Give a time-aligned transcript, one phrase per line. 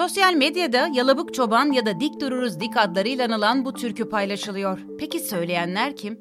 [0.00, 4.78] Sosyal medyada Yalabık Çoban ya da Dik Dururuz Dik adlarıyla anılan bu türkü paylaşılıyor.
[4.98, 6.20] Peki söyleyenler kim?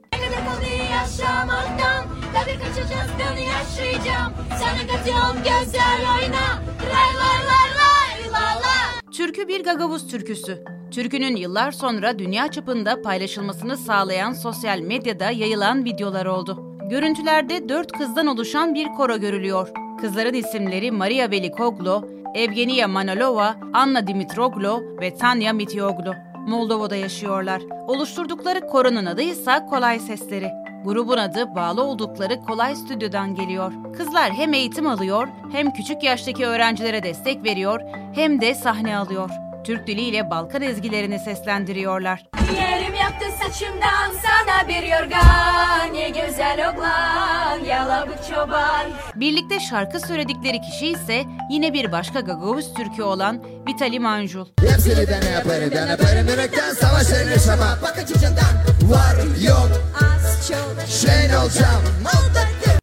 [0.91, 6.45] yaşamaktan Tabii kaçacağız dönü yaşayacağım Sana katıyorum güzel oyna
[6.93, 10.63] Lay lay lay lay la la Türkü bir Gagavuz türküsü.
[10.91, 16.77] Türkünün yıllar sonra dünya çapında paylaşılmasını sağlayan sosyal medyada yayılan videolar oldu.
[16.89, 19.69] Görüntülerde dört kızdan oluşan bir koro görülüyor.
[20.01, 26.13] Kızların isimleri Maria Velikoglu, Evgenia Manolova, Anna Dimitroglu ve Tanya Mitioglu.
[26.47, 27.61] Moldova'da yaşıyorlar.
[27.87, 30.51] Oluşturdukları koronun adı ise Kolay Sesleri.
[30.85, 33.73] Grubun adı bağlı oldukları Kolay Stüdyo'dan geliyor.
[33.97, 37.81] Kızlar hem eğitim alıyor, hem küçük yaştaki öğrencilere destek veriyor,
[38.15, 39.29] hem de sahne alıyor.
[39.63, 42.23] Türk diliyle Balkan ezgilerini seslendiriyorlar.
[42.55, 42.68] Yerim
[42.99, 45.93] yaptı saçımdan sana bir yorgan.
[45.93, 48.85] Ne güzel oğlan yalabık çoban.
[49.15, 54.45] Birlikte şarkı söyledikleri kişi ise yine bir başka Gagavuz Türkü olan Vitali Manjul.
[54.61, 59.69] Hepsini dene yaparım dene yaparım yürekten savaşları yaşama Bakın çocuğundan var yok.
[60.01, 61.83] Az çok şey olacağım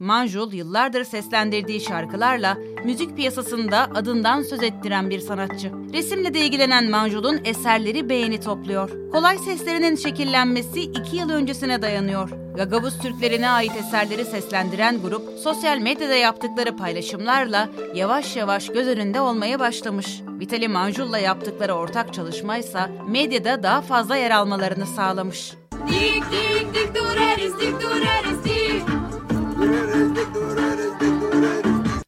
[0.00, 5.72] Manjul yıllardır seslendirdiği şarkılarla müzik piyasasında adından söz ettiren bir sanatçı.
[5.92, 9.11] Resimle de ilgilenen Manjul'un eserleri beğeni topluyor.
[9.12, 12.30] Kolay seslerinin şekillenmesi iki yıl öncesine dayanıyor.
[12.56, 19.61] Gagavuz Türklerine ait eserleri seslendiren grup, sosyal medyada yaptıkları paylaşımlarla yavaş yavaş göz önünde olmaya
[19.61, 20.20] başlamış.
[20.41, 25.52] Vitali Manjul'la yaptıkları ortak çalışmaysa medyada daha fazla yer almalarını sağlamış.
[25.89, 28.95] Dik dik dik durarız dik durarız dik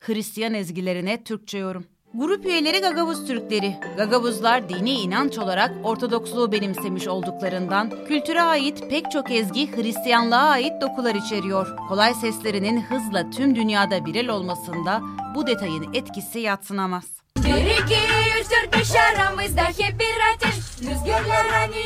[0.01, 1.85] Hristiyan ezgilerine Türkçe yorum.
[2.15, 3.77] Grup üyeleri Gagavuz Türkleri.
[3.97, 11.15] Gagavuzlar dini inanç olarak Ortodoksluğu benimsemiş olduklarından kültüre ait pek çok ezgi Hristiyanlığa ait dokular
[11.15, 11.77] içeriyor.
[11.89, 15.03] Kolay seslerinin hızla tüm dünyada viral olmasında
[15.35, 17.05] bu detayın etkisi yatsınamaz.
[17.37, 17.99] Bir iki
[18.41, 21.77] üç dört beş aramızda hep bir ateş Rüzgarlar hani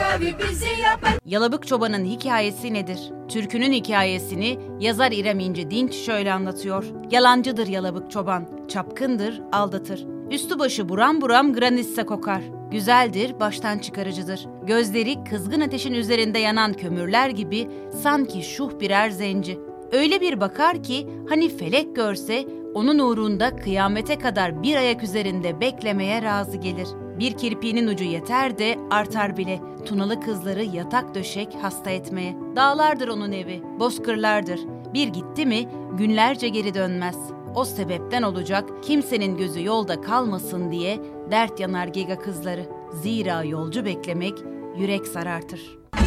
[0.00, 3.00] Kakavi bizi yapar Yalabık Çoban'ın hikayesi nedir?
[3.28, 6.84] Türkünün hikayesini yazar İrem İnce Dinç şöyle anlatıyor.
[7.10, 10.06] Yalancıdır Yalabık Çoban, çapkındır, aldatır.
[10.30, 12.42] Üstü başı buram buram granitse kokar.
[12.70, 14.46] Güzeldir, baştan çıkarıcıdır.
[14.66, 17.68] Gözleri kızgın ateşin üzerinde yanan kömürler gibi
[18.02, 19.58] sanki şuh birer zenci.
[19.92, 22.44] Öyle bir bakar ki hani felek görse
[22.74, 26.88] onun uğrunda kıyamete kadar bir ayak üzerinde beklemeye razı gelir.
[27.18, 29.60] Bir kirpiğinin ucu yeter de artar bile.
[29.84, 32.36] Tunalı kızları yatak döşek hasta etmeye.
[32.56, 34.60] Dağlardır onun evi, bozkırlardır.
[34.94, 35.68] Bir gitti mi
[35.98, 37.16] günlerce geri dönmez.
[37.54, 42.66] O sebepten olacak kimsenin gözü yolda kalmasın diye dert yanar giga kızları.
[42.92, 44.34] Zira yolcu beklemek
[44.76, 45.60] yürek sarartır.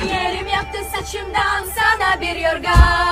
[0.08, 3.03] Yerim yaptı saçımdan sana bir yorgan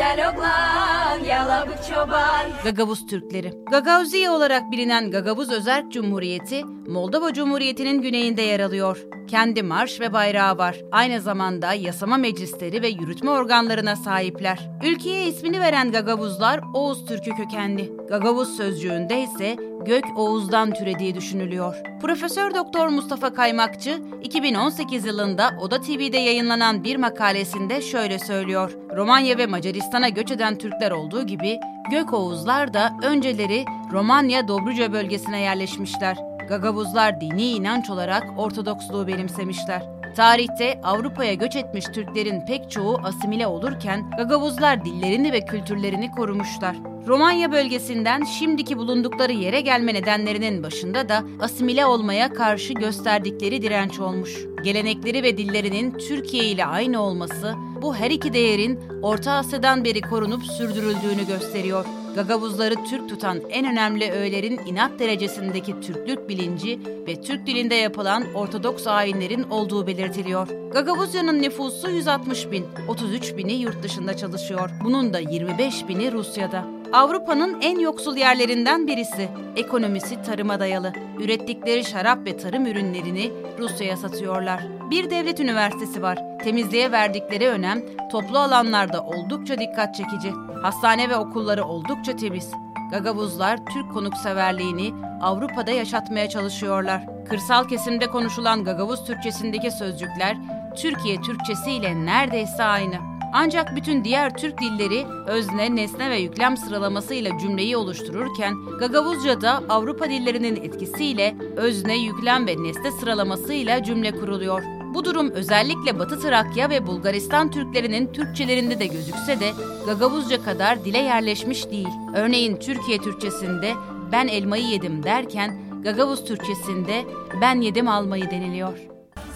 [0.00, 3.52] güzel oğlan yalabık çoban Gagavuz Türkleri.
[3.70, 9.06] Gagavziye olarak bilinen Gagavuz Özerk Cumhuriyeti, Moldova Cumhuriyeti'nin güneyinde yer alıyor.
[9.30, 10.76] Kendi marş ve bayrağı var.
[10.92, 14.70] Aynı zamanda yasama meclisleri ve yürütme organlarına sahipler.
[14.84, 17.92] Ülkeye ismini veren Gagavuzlar Oğuz Türkü kökenli.
[18.08, 19.56] Gagavuz sözcüğünde ise
[19.86, 21.76] Gök Oğuz'dan türediği düşünülüyor.
[22.00, 28.76] Profesör Doktor Mustafa Kaymakçı 2018 yılında Oda TV'de yayınlanan bir makalesinde şöyle söylüyor.
[28.96, 31.58] Romanya ve Macaristan'a göç eden Türkler olduğu gibi
[31.90, 36.16] Gök Oğuzlar da önceleri Romanya Dobruca bölgesine yerleşmişler.
[36.48, 39.99] Gagavuzlar dini inanç olarak Ortodoksluğu benimsemişler.
[40.16, 46.76] Tarihte Avrupa'ya göç etmiş Türklerin pek çoğu asimile olurken Gagavuzlar dillerini ve kültürlerini korumuşlar.
[47.06, 54.36] Romanya bölgesinden şimdiki bulundukları yere gelme nedenlerinin başında da asimile olmaya karşı gösterdikleri direnç olmuş.
[54.64, 60.44] Gelenekleri ve dillerinin Türkiye ile aynı olması bu her iki değerin Orta Asya'dan beri korunup
[60.44, 61.99] sürdürüldüğünü gösteriyor.
[62.14, 68.86] Gagavuzları Türk tutan en önemli öğelerin inat derecesindeki Türklük bilinci ve Türk dilinde yapılan Ortodoks
[68.86, 70.48] ayinlerin olduğu belirtiliyor.
[70.72, 74.70] Gagavuzya'nın nüfusu 160 bin, 33 bini yurt dışında çalışıyor.
[74.84, 76.64] Bunun da 25 bini Rusya'da.
[76.92, 79.28] Avrupa'nın en yoksul yerlerinden birisi.
[79.56, 80.92] Ekonomisi tarıma dayalı.
[81.18, 84.79] Ürettikleri şarap ve tarım ürünlerini Rusya'ya satıyorlar.
[84.90, 86.18] Bir devlet üniversitesi var.
[86.38, 87.82] Temizliğe verdikleri önem
[88.12, 90.32] toplu alanlarda oldukça dikkat çekici.
[90.62, 92.50] Hastane ve okulları oldukça temiz.
[92.90, 97.02] Gagavuzlar Türk konukseverliğini Avrupa'da yaşatmaya çalışıyorlar.
[97.28, 100.36] Kırsal kesimde konuşulan Gagavuz Türkçesindeki sözcükler
[100.76, 102.94] Türkiye Türkçesi ile neredeyse aynı.
[103.32, 110.56] Ancak bütün diğer Türk dilleri özne, nesne ve yüklem sıralamasıyla cümleyi oluştururken Gagavuzca'da Avrupa dillerinin
[110.56, 114.79] etkisiyle özne, yüklem ve nesne sıralamasıyla cümle kuruluyor.
[114.94, 119.50] Bu durum özellikle Batı Trakya ve Bulgaristan Türklerinin Türkçelerinde de gözükse de
[119.86, 121.88] Gagavuzca kadar dile yerleşmiş değil.
[122.14, 123.72] Örneğin Türkiye Türkçesinde
[124.12, 127.04] ben elmayı yedim derken Gagavuz Türkçesinde
[127.40, 128.78] ben yedim almayı deniliyor.